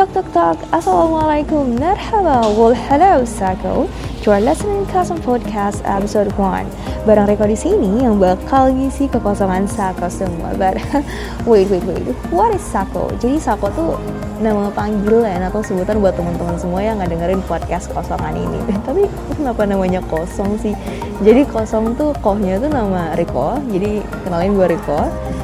[0.00, 3.84] Tok tok tok, Assalamualaikum, Merhaba, well hello Sako.
[4.24, 9.68] You are listening Cosmo Podcast episode 1 Barang Reko di sini yang bakal ngisi kekosongan
[9.68, 10.56] Sako semua.
[10.56, 10.80] Bar
[11.44, 13.12] Wait, wait, wait, what is Sako?
[13.20, 13.92] Jadi Sako tuh
[14.40, 18.58] nama panggilan atau sebutan buat teman-teman semua yang nggak dengerin podcast kosongan ini.
[18.88, 19.04] Tapi
[19.36, 20.72] kenapa namanya kosong sih?
[21.20, 23.60] Jadi kosong tuh kohnya tuh nama Riko.
[23.68, 25.00] Jadi kenalin gue Riko.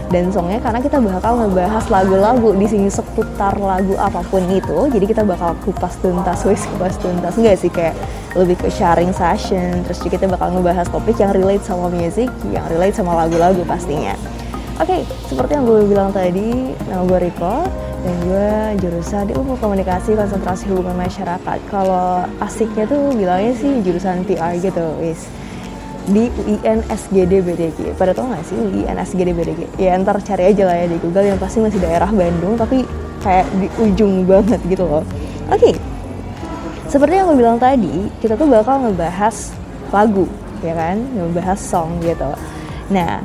[0.07, 4.89] Dan songnya karena kita bakal ngebahas lagu-lagu di sini seputar lagu apa pun itu.
[4.89, 7.35] Jadi kita bakal kupas tuntas wes kupas tuntas.
[7.37, 7.69] Enggak sih?
[7.69, 7.99] Kayak
[8.33, 9.85] lebih ke sharing session.
[9.85, 14.15] Terus kita bakal ngebahas topik yang relate sama music yang relate sama lagu-lagu pastinya.
[14.77, 18.51] Oke okay, seperti yang gue bilang tadi nama gue Riko dan gue
[18.87, 25.27] jurusan ilmu komunikasi konsentrasi hubungan masyarakat kalau asiknya tuh bilangnya sih jurusan PR gitu wis
[26.07, 27.99] di UIN SGD BDG.
[27.99, 29.61] Pada tau gak sih UIN SGD BDG?
[29.75, 32.87] Ya ntar cari aja lah ya di Google yang pasti masih daerah Bandung tapi
[33.27, 35.03] kayak di ujung banget gitu loh.
[35.51, 35.75] Oke, okay.
[36.87, 39.51] seperti yang gue bilang tadi, kita tuh bakal ngebahas
[39.91, 40.31] lagu,
[40.63, 41.03] ya kan?
[41.11, 42.31] Ngebahas song gitu.
[42.91, 43.23] Nah,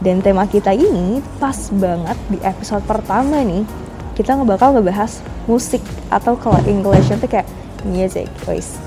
[0.00, 3.64] dan tema kita ini pas banget di episode pertama nih,
[4.12, 5.80] kita bakal ngebahas musik
[6.12, 7.48] atau kalau English itu kayak
[7.82, 8.78] music, guys.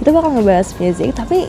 [0.00, 1.48] Kita bakal ngebahas music, tapi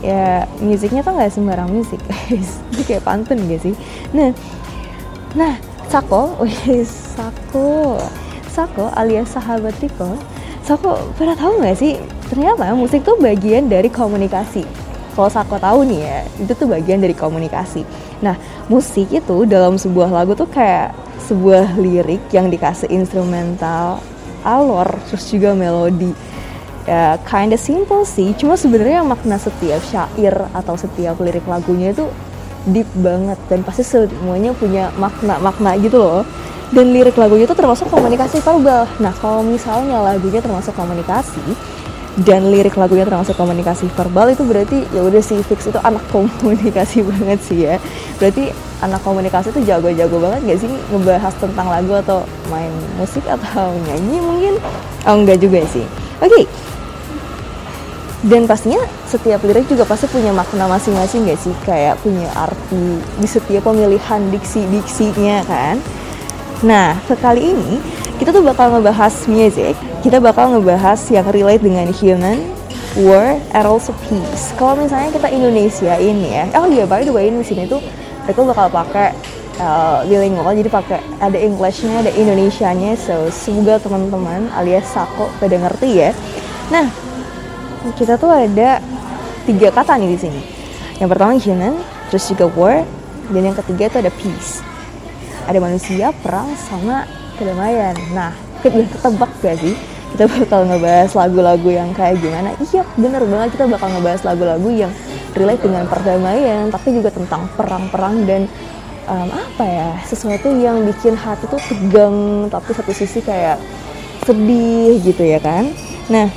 [0.00, 2.60] ya musiknya tuh nggak sembarang musik guys.
[2.72, 3.74] Itu kayak pantun gak sih?
[4.16, 4.32] Nah
[5.36, 5.54] nah
[5.92, 8.00] Sako wih Sako.
[8.50, 10.18] Sako alias sahabat Riko
[10.66, 12.00] Sako pernah tahu nggak sih?
[12.32, 14.64] Ternyata musik tuh bagian dari komunikasi.
[15.14, 17.84] Kalau Sako tahu nih ya itu tuh bagian dari komunikasi.
[18.24, 18.34] Nah
[18.66, 20.94] musik itu dalam sebuah lagu tuh kayak
[21.30, 24.02] sebuah lirik yang dikasih instrumental
[24.42, 26.10] alor terus juga melodi.
[26.90, 32.10] Ya kinda simple sih cuma sebenarnya makna setiap syair atau setiap lirik lagunya itu
[32.66, 36.22] deep banget dan pasti semuanya punya makna-makna gitu loh.
[36.70, 41.42] Dan lirik lagunya itu termasuk komunikasi verbal nah kalau misalnya lagunya termasuk komunikasi
[42.26, 45.70] dan lirik lagunya termasuk komunikasi verbal itu berarti ya udah sih fix.
[45.70, 47.76] Itu anak komunikasi banget sih ya.
[48.18, 53.72] Berarti anak komunikasi itu jago-jago banget gak sih ngebahas tentang lagu atau main musik atau
[53.88, 54.54] nyanyi mungkin?
[55.04, 55.84] Oh enggak juga sih.
[56.20, 56.32] Oke.
[56.32, 56.46] Okay
[58.20, 61.54] dan pastinya setiap lirik juga pasti punya makna masing-masing gak sih?
[61.64, 65.80] Kayak punya arti di setiap pemilihan diksi-diksinya kan?
[66.60, 67.80] Nah sekali ini
[68.20, 69.72] kita tuh bakal ngebahas music
[70.04, 72.52] kita bakal ngebahas yang relate dengan human
[73.00, 74.52] war and also peace.
[74.60, 77.80] Kalau misalnya kita Indonesia ini ya oh iya by the way di sini tuh
[78.30, 79.14] aku bakal pakai
[79.58, 85.90] uh, bilingual jadi pakai ada Englishnya ada Indonesianya so semoga teman-teman alias Sako pada ngerti
[86.00, 86.10] ya
[86.70, 86.86] nah
[87.96, 88.80] kita tuh ada
[89.48, 90.42] tiga kata nih di sini.
[91.00, 91.74] Yang pertama human,
[92.12, 92.84] terus juga war,
[93.32, 94.60] dan yang ketiga itu ada peace.
[95.48, 97.08] Ada manusia, perang, sama
[97.40, 97.96] kedamaian.
[98.12, 99.74] Nah, kita ketebak gak sih?
[100.12, 102.52] Kita bakal ngebahas lagu-lagu yang kayak gimana?
[102.60, 104.92] Iya, bener banget kita bakal ngebahas lagu-lagu yang
[105.34, 108.42] relate dengan perdamaian, tapi juga tentang perang-perang dan
[109.10, 113.58] um, apa ya sesuatu yang bikin hati tuh tegang, tapi satu sisi kayak
[114.24, 115.70] sedih gitu ya kan?
[116.12, 116.28] Nah,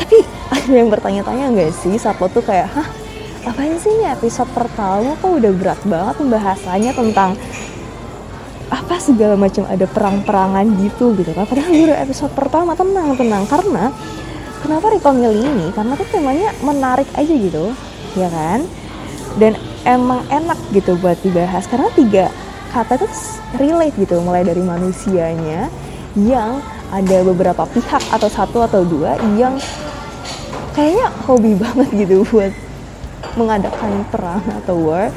[0.00, 0.22] tapi
[0.56, 1.94] ada yang bertanya-tanya nggak sih?
[2.00, 2.88] Sapo tuh kayak hah
[3.40, 5.16] apa sih ini episode pertama?
[5.16, 7.30] Kok udah berat banget pembahasannya tentang
[8.70, 11.48] apa segala macam ada perang-perangan gitu gitu kan?
[11.48, 12.76] Padahal baru episode pertama.
[12.76, 13.44] Tenang tenang.
[13.48, 13.90] Karena
[14.70, 15.66] kenapa Riko milih ini?
[15.74, 17.74] Karena tuh temanya menarik aja gitu
[18.14, 18.62] ya kan?
[19.34, 22.30] Dan emang enak gitu buat dibahas karena tiga
[22.70, 23.10] kata tuh
[23.58, 25.66] relate gitu mulai dari manusianya
[26.14, 26.62] yang
[26.94, 29.58] ada beberapa pihak atau satu atau dua yang
[30.70, 32.54] kayaknya hobi banget gitu buat
[33.34, 35.10] mengadakan perang atau war.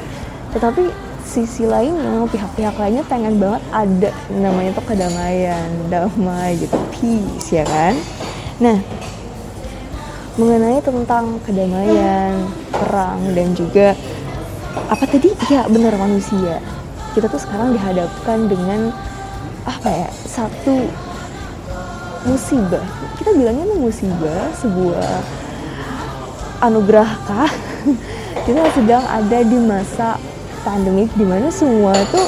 [0.50, 0.90] Tetapi
[1.22, 7.94] sisi lainnya pihak-pihak lainnya pengen banget ada namanya tuh kedamaian damai gitu peace ya kan?
[8.58, 8.82] Nah
[10.34, 12.34] mengenai tentang kedamaian
[12.74, 13.94] perang dan juga
[14.90, 15.30] apa tadi?
[15.46, 16.58] Ya benar manusia.
[17.14, 18.90] Kita tuh sekarang dihadapkan dengan
[19.62, 20.90] apa ya satu
[22.26, 22.82] musibah.
[23.14, 25.22] Kita bilangnya musibah sebuah
[26.66, 27.50] anugerah kah?
[28.44, 30.18] Kita sedang ada di masa
[30.66, 32.26] pandemik di mana semua tuh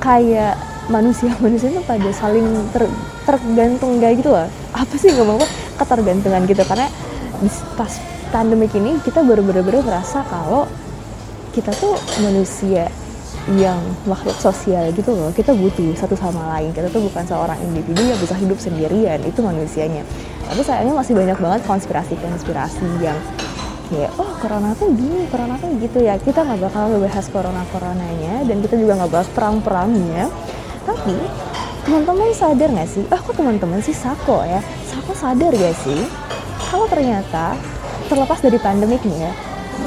[0.00, 0.56] kayak
[0.88, 2.88] manusia-manusia itu pada saling ter,
[3.28, 4.48] tergantung gak gitu loh.
[4.72, 5.42] Apa sih nggak mau?
[5.76, 6.88] Ketergantungan gitu karena
[7.78, 7.92] pas
[8.34, 10.66] pandemik ini kita baru bener-bener merasa kalau
[11.54, 12.90] kita tuh manusia
[13.56, 18.04] yang makhluk sosial gitu loh kita butuh satu sama lain kita tuh bukan seorang individu
[18.04, 20.04] yang bisa hidup sendirian itu manusianya
[20.44, 23.16] tapi sayangnya masih banyak banget konspirasi-konspirasi yang
[23.88, 28.44] kayak oh corona tuh gini corona tuh gitu ya kita nggak bakal ngebahas corona coronanya
[28.44, 30.28] dan kita juga nggak bahas perang perangnya
[30.84, 31.16] tapi
[31.88, 33.04] teman-teman sadar gak sih?
[33.08, 34.60] Oh, kok teman-teman sih Sako ya?
[34.92, 36.27] Sako sadar gak sih?
[36.68, 37.56] Kalau ternyata
[38.12, 39.32] terlepas dari pandemik nih ya,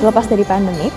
[0.01, 0.93] terlepas dari pandemik,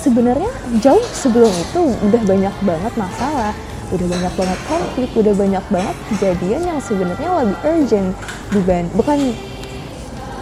[0.00, 0.52] sebenarnya
[0.84, 3.52] jauh sebelum itu udah banyak banget masalah,
[3.88, 8.10] udah banyak banget konflik, udah banyak banget kejadian yang sebenarnya lebih urgent
[8.52, 9.18] dibanding bukan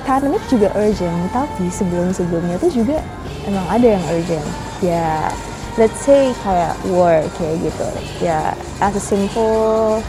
[0.07, 3.03] pandemik juga urgent, tapi sebelum-sebelumnya tuh juga
[3.47, 4.47] emang ada yang urgent.
[4.83, 5.31] Ya,
[5.79, 7.89] let's say kayak war kayak gitu.
[8.23, 10.03] Ya, as a simple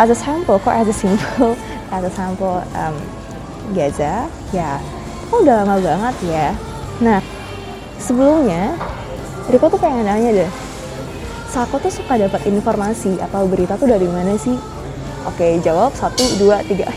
[0.00, 1.56] as a sample kok as a simple
[1.92, 2.96] as a sample um,
[3.76, 4.80] Gaza ya
[5.32, 6.48] oh udah lama banget ya.
[7.00, 7.20] Nah
[7.96, 8.76] sebelumnya
[9.48, 10.50] Riko tuh pengen nanya deh.
[11.50, 14.54] Sako tuh suka dapat informasi atau berita tuh dari mana sih?
[15.28, 16.88] Oke jawab satu dua tiga.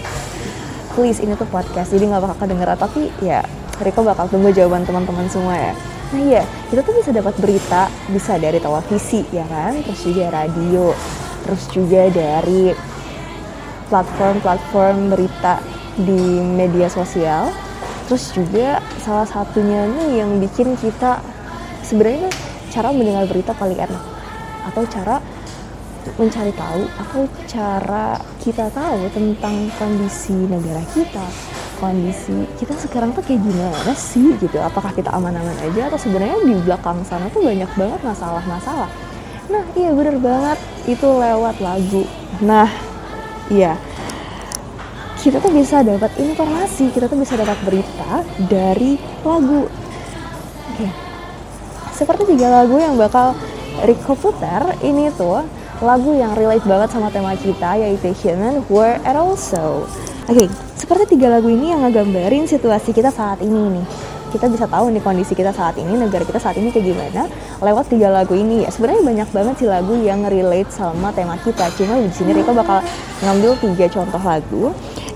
[0.95, 2.77] Please ini tuh podcast jadi nggak bakal kedengeran.
[2.77, 3.41] Tapi ya
[3.81, 5.73] Riko bakal tunggu jawaban teman-teman semua ya.
[6.13, 9.79] Nah iya kita tuh bisa dapat berita bisa dari televisi ya kan?
[9.79, 10.91] Terus juga radio
[11.45, 12.73] terus juga dari
[13.89, 15.61] platform-platform berita
[15.99, 17.49] di media sosial.
[18.05, 21.21] Terus juga salah satunya nih yang bikin kita
[21.81, 22.29] sebenarnya
[22.69, 24.03] cara mendengar berita paling enak
[24.69, 25.17] atau cara
[26.21, 31.25] mencari tahu atau cara kita tahu tentang kondisi negara kita.
[31.81, 34.61] Kondisi kita sekarang tuh kayak gimana sih gitu?
[34.61, 38.87] Apakah kita aman-aman aja atau sebenarnya di belakang sana tuh banyak banget masalah-masalah?
[39.49, 40.59] Nah iya bener banget.
[40.85, 42.05] Itu lewat lagu.
[42.39, 42.69] Nah
[43.49, 43.77] iya
[45.25, 48.93] kita tuh bisa dapat informasi, kita tuh bisa dapat berita dari
[49.25, 49.65] lagu.
[50.69, 50.87] Oke.
[51.97, 53.33] Seperti tiga lagu yang bakal
[53.89, 55.41] Rico putar, ini tuh
[55.81, 59.89] lagu yang relate banget sama tema kita yaitu Human, Where, and Also.
[60.29, 60.45] Oke,
[60.77, 63.85] seperti tiga lagu ini yang ngegambarin situasi kita saat ini nih
[64.35, 67.31] kita bisa tahu nih kondisi kita saat ini, negara kita saat ini kayak gimana
[67.63, 68.69] lewat tiga lagu ini ya.
[68.69, 71.71] Sebenarnya banyak banget sih lagu yang relate sama tema kita.
[71.79, 72.83] Cuma di sini Riko bakal
[73.23, 74.63] ngambil tiga contoh lagu.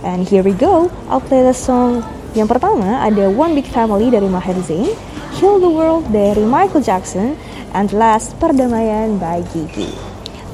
[0.07, 0.87] And here we go.
[1.11, 2.07] I'll play the song.
[2.31, 4.95] Yang pertama ada One Big Family dari Maher Zain,
[5.35, 7.35] Heal the World dari Michael Jackson,
[7.75, 9.91] and last Perdamaian by Gigi.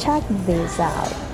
[0.02, 1.25] Check this out.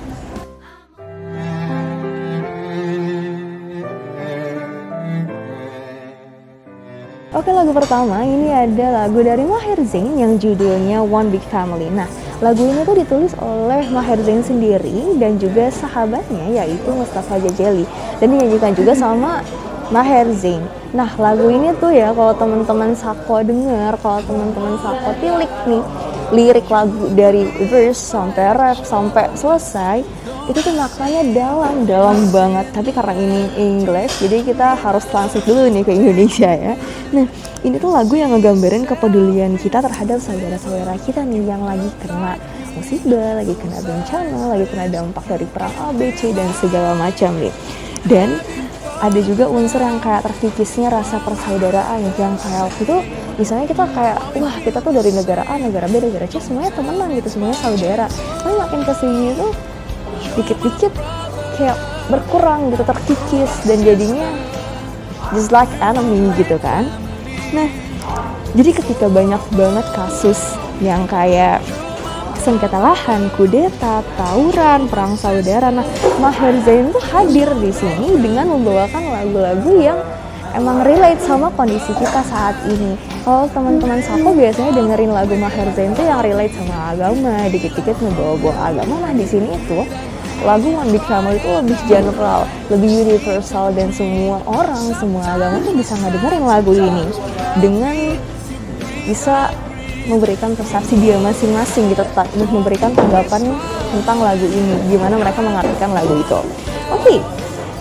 [7.32, 11.88] Oke lagu pertama ini ada lagu dari Maher Zain yang judulnya One Big Family.
[11.88, 12.04] Nah
[12.44, 17.88] lagu ini tuh ditulis oleh Maher Zain sendiri dan juga sahabatnya yaitu Mustafa Jajeli
[18.20, 19.40] dan dinyanyikan juga sama
[19.88, 20.60] Maher Zain.
[20.92, 25.84] Nah lagu ini tuh ya kalau teman-teman Sako denger, kalau teman-teman Sako tilik nih
[26.32, 30.00] lirik lagu dari verse sampai rap sampai selesai
[30.50, 32.66] itu tuh maknanya dalam dalam banget.
[32.74, 36.74] Tapi karena ini English jadi kita harus translate dulu nih ke Indonesia ya.
[37.14, 37.26] Nah
[37.62, 42.34] ini tuh lagu yang ngegambarin kepedulian kita terhadap saudara-saudara kita nih yang lagi kena
[42.74, 47.54] musibah lagi kena bencana lagi kena dampak dari perang ABC dan segala macam nih.
[48.02, 48.34] Dan
[49.02, 52.96] ada juga unsur yang kayak terkikisnya rasa persaudaraan yang kayak waktu itu
[53.34, 57.10] misalnya kita kayak wah kita tuh dari negara A negara B negara C semuanya temenan
[57.18, 58.06] gitu semuanya saudara.
[58.38, 59.50] Tapi makin ke sini tuh
[60.38, 60.92] dikit-dikit
[61.58, 61.76] kayak
[62.14, 64.30] berkurang gitu terkikis dan jadinya
[65.34, 66.86] just like enemy gitu kan.
[67.50, 67.66] Nah
[68.54, 70.38] jadi ketika banyak banget kasus
[70.78, 71.58] yang kayak
[72.42, 75.70] sengketa lahan, kudeta, tawuran, perang saudara.
[75.70, 75.86] Nah,
[76.18, 80.02] Maher Zain tuh hadir di sini dengan membawakan lagu-lagu yang
[80.58, 82.98] emang relate sama kondisi kita saat ini.
[83.22, 88.74] Kalau teman-teman Sako biasanya dengerin lagu Maher Zain tuh yang relate sama agama, dikit-dikit ngebawa-bawa
[88.74, 88.94] agama.
[89.06, 89.86] Nah, di sini itu
[90.42, 95.74] lagu One Big Family itu lebih general, lebih universal dan semua orang, semua agama tuh
[95.78, 97.06] bisa ngedengerin lagu ini
[97.62, 97.94] dengan
[99.06, 99.54] bisa
[100.06, 102.02] memberikan persepsi dia masing-masing gitu,
[102.50, 103.54] memberikan tanggapan
[103.92, 106.40] tentang lagu ini, gimana mereka mengartikan lagu itu.
[106.90, 107.18] Oke, okay.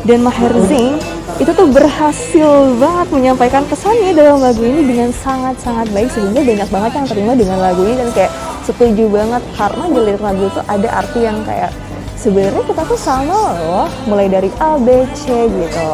[0.05, 0.95] dan Maher Zain
[1.41, 6.91] itu tuh berhasil banget menyampaikan pesannya dalam lagu ini dengan sangat-sangat baik sehingga banyak banget
[7.01, 10.87] yang terima dengan lagu ini dan kayak setuju banget karena di lirik lagu itu ada
[11.01, 11.73] arti yang kayak
[12.13, 15.87] sebenarnya kita tuh sama loh mulai dari A B C gitu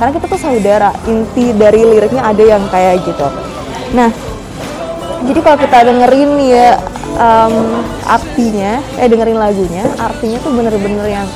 [0.00, 3.28] karena kita tuh saudara inti dari liriknya ada yang kayak gitu
[3.92, 4.08] nah
[5.24, 6.68] jadi kalau kita dengerin ya
[7.16, 11.28] um, artinya eh dengerin lagunya artinya tuh bener-bener yang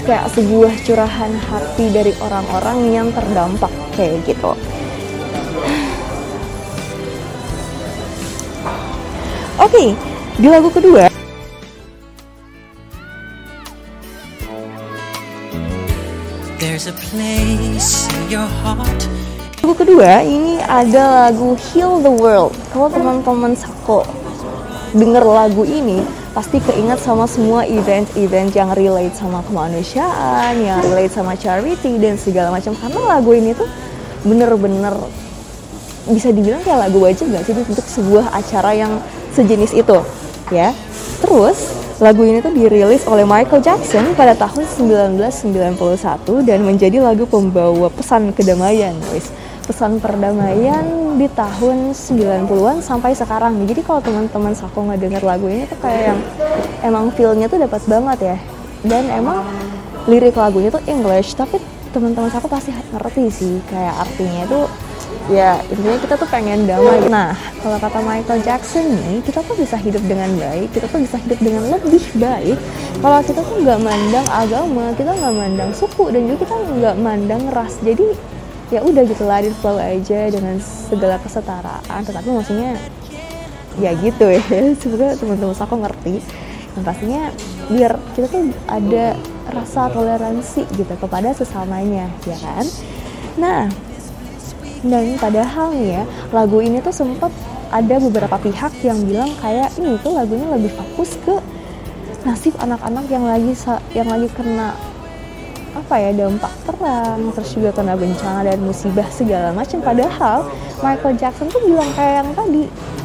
[0.00, 4.56] kayak sebuah curahan hati dari orang-orang yang terdampak kayak gitu
[9.60, 9.88] Oke, okay,
[10.40, 11.12] di lagu kedua
[16.60, 19.00] There's a place in your heart.
[19.60, 22.56] Lagu kedua ini ada lagu Heal the World.
[22.72, 24.08] Kalau teman-teman Sako
[24.96, 26.00] denger lagu ini,
[26.32, 32.56] pasti keinget sama semua event-event yang relate sama kemanusiaan, yang relate sama charity dan segala
[32.56, 32.72] macam.
[32.72, 33.68] Karena lagu ini tuh
[34.24, 34.96] bener-bener
[36.08, 38.96] bisa dibilang kayak lagu wajib gak sih untuk sebuah acara yang
[39.36, 40.00] sejenis itu,
[40.48, 40.72] ya.
[41.20, 41.68] Terus
[42.00, 48.32] lagu ini tuh dirilis oleh Michael Jackson pada tahun 1991 dan menjadi lagu pembawa pesan
[48.32, 49.28] kedamaian, guys
[49.70, 53.62] pesan perdamaian di tahun 90-an sampai sekarang.
[53.70, 56.20] Jadi kalau teman-teman Sako denger lagu ini tuh kayak yang
[56.82, 58.36] emang feelnya tuh dapat banget ya.
[58.82, 59.46] Dan emang
[60.10, 61.62] lirik lagunya tuh English, tapi
[61.94, 64.60] teman-teman Sako pasti ngerti sih kayak artinya itu
[65.30, 67.06] ya intinya kita tuh pengen damai.
[67.06, 67.30] Nah
[67.62, 71.38] kalau kata Michael Jackson nih, kita tuh bisa hidup dengan baik, kita tuh bisa hidup
[71.38, 72.58] dengan lebih baik.
[72.98, 77.42] Kalau kita tuh nggak mandang agama, kita nggak mandang suku dan juga kita nggak mandang
[77.54, 77.78] ras.
[77.86, 78.18] Jadi
[78.70, 82.00] ya udah gitu lah di flow aja dengan segala kesetaraan.
[82.06, 82.78] Tetapi maksudnya
[83.78, 84.42] ya gitu ya.
[84.80, 86.14] Semoga teman-teman aku ngerti.
[86.78, 87.22] Dan pastinya
[87.70, 89.18] biar kita tuh ada
[89.50, 92.64] rasa toleransi gitu kepada sesamanya ya kan?
[93.38, 93.66] Nah
[94.80, 97.28] dan padahal nih ya lagu ini tuh sempat
[97.70, 101.36] ada beberapa pihak yang bilang kayak ini tuh lagunya lebih fokus ke
[102.24, 103.52] nasib anak-anak yang lagi
[103.92, 104.72] yang lagi kena
[105.70, 109.78] apa ya dampak perang terus juga kena bencana dan musibah segala macam.
[109.78, 110.46] Padahal
[110.82, 112.64] Michael Jackson tuh bilang kayak yang tadi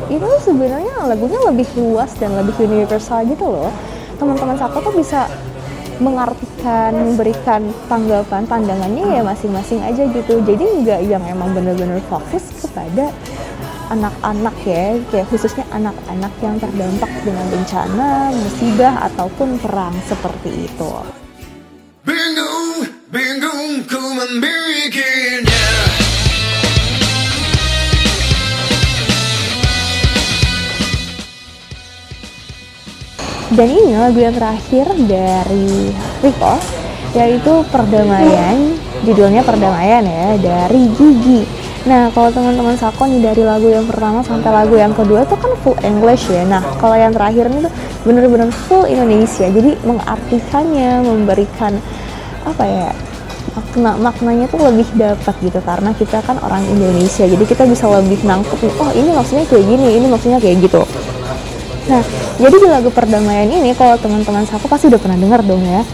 [0.10, 3.72] itu sebenarnya lagunya lebih luas dan lebih universal gitu loh.
[4.18, 5.30] Teman-teman Sako tuh bisa
[5.96, 10.42] mengartikan memberikan tanggapan pandangannya ya masing-masing aja gitu.
[10.44, 13.14] Jadi nggak yang emang bener-bener fokus kepada
[13.94, 21.25] anak-anak ya kayak khususnya anak-anak yang terdampak dengan bencana musibah ataupun perang seperti itu.
[33.56, 35.88] Dan ini lagu yang terakhir dari
[36.20, 36.60] Rico
[37.16, 38.76] yaitu Perdamaian.
[39.08, 41.48] Judulnya Perdamaian ya dari Gigi.
[41.88, 45.56] Nah kalau teman-teman Sako nih dari lagu yang pertama sampai lagu yang kedua itu kan
[45.64, 46.44] full English ya.
[46.44, 49.48] Nah kalau yang terakhir ini tuh bener-bener full Indonesia.
[49.48, 51.80] Jadi mengartikannya, memberikan
[52.44, 52.90] apa ya
[53.56, 55.64] makna maknanya tuh lebih dapat gitu.
[55.64, 59.88] Karena kita kan orang Indonesia jadi kita bisa lebih nangkep oh ini maksudnya kayak gini
[60.04, 60.84] ini maksudnya kayak gitu
[61.86, 62.02] nah
[62.42, 65.86] jadi di lagu perdamaian ini kalau teman-teman sapu pasti udah pernah dengar dong ya.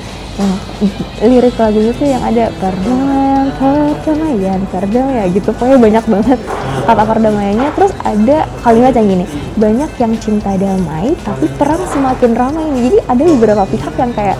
[1.21, 5.53] Yang lirik lagunya tuh yang ada perdamaian perdamaian perdamaian gitu.
[5.53, 6.39] Pokoknya banyak banget
[6.87, 7.69] kata perdamaiannya.
[7.77, 9.25] Terus ada kalimat yang gini
[9.59, 12.65] banyak yang cinta damai tapi perang semakin ramai.
[12.89, 14.39] Jadi ada beberapa pihak yang kayak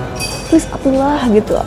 [0.50, 1.60] please atulah gitu.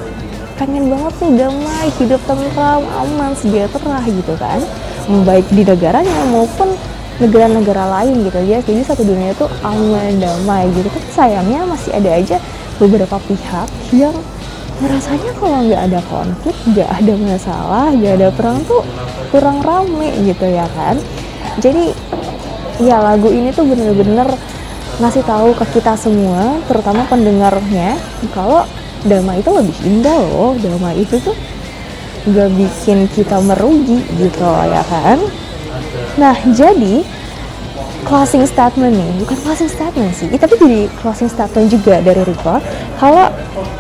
[0.59, 4.59] Pengen banget nih damai hidup tentram aman sejahtera gitu kan.
[5.29, 6.75] Baik di negaranya maupun
[7.23, 8.39] negara-negara lain gitu.
[8.43, 10.89] Ya jadi satu dunia itu aman damai gitu.
[10.91, 12.37] Kan sayangnya masih ada aja
[12.83, 14.15] beberapa pihak yang
[14.83, 18.83] merasanya kalau nggak ada konflik nggak ada masalah nggak ada perang tuh
[19.31, 20.99] kurang rame gitu ya kan.
[21.63, 21.95] Jadi
[22.83, 24.27] ya lagu ini tuh bener-bener
[24.99, 27.95] ngasih tahu ke kita semua terutama pendengarnya
[28.35, 28.67] kalau
[29.07, 30.59] damai itu lebih indah loh.
[30.59, 31.37] Damai itu tuh
[32.25, 35.21] gak bikin kita merugi gitu ya kan
[36.15, 37.03] nah jadi
[38.05, 42.61] closing statement nih bukan closing statement sih tapi jadi closing statement juga dari Rico
[43.01, 43.33] kalau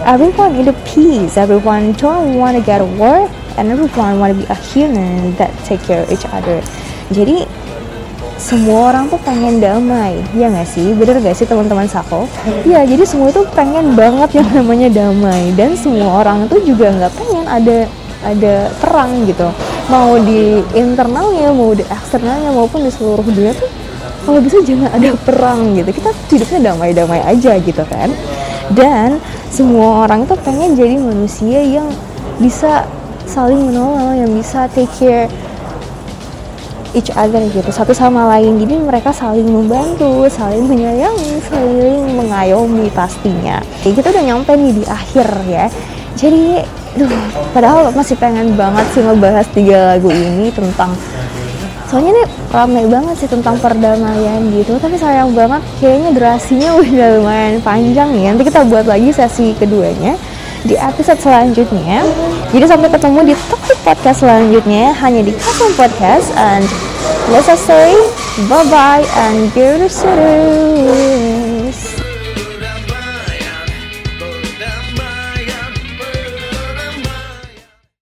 [0.08, 4.38] everyone in the peace everyone don't want to get a war and everyone want to
[4.38, 6.58] be a human that take care of each other.
[7.14, 7.46] Jadi
[8.34, 10.92] semua orang tuh pengen damai ya nggak sih?
[10.92, 12.26] Bener gak sih teman-teman Sako?
[12.66, 17.12] Ya jadi semua itu pengen banget yang namanya damai dan semua orang tuh juga nggak
[17.14, 17.78] pengen ada
[18.24, 19.48] ada perang gitu
[19.88, 23.68] mau di internalnya mau di eksternalnya maupun di seluruh dunia tuh
[24.24, 25.90] kalau bisa jangan ada perang gitu.
[25.92, 28.08] Kita hidupnya damai-damai aja gitu kan.
[28.72, 29.20] Dan
[29.52, 31.92] semua orang tuh pengen jadi manusia yang
[32.40, 32.88] bisa
[33.28, 35.28] saling menolong yang bisa take care
[36.96, 38.56] each other gitu satu sama lain.
[38.56, 43.60] Jadi mereka saling membantu saling menyayangi saling mengayomi pastinya.
[43.84, 45.66] Jadi kita udah nyampe nih di akhir ya.
[46.16, 46.64] Jadi
[46.94, 47.10] duh
[47.50, 50.94] padahal masih pengen banget sih ngebahas tiga lagu ini tentang
[51.90, 57.58] soalnya nih ramai banget sih tentang perdamaian gitu tapi sayang banget kayaknya durasinya udah lumayan
[57.62, 60.14] panjang nih nanti kita buat lagi sesi keduanya
[60.64, 62.00] di episode selanjutnya.
[62.48, 66.64] Jadi sampai ketemu di topik podcast selanjutnya hanya di Kasum Podcast and
[67.28, 67.92] let's say
[68.48, 69.84] bye bye and get